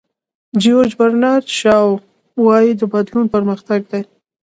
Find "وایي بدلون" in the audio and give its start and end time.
2.45-3.25